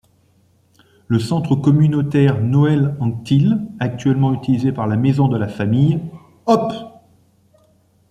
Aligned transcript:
Le 1.09 1.19
Centre 1.19 1.55
communautaire 1.55 2.41
Noël-Anctil, 2.41 3.67
actuellement 3.79 4.33
utilisé 4.33 4.71
par 4.71 4.87
la 4.87 4.95
Maison 4.97 5.27
de 5.27 5.37
la 5.37 5.47
Famille, 5.47 5.99
Hop! 6.47 6.73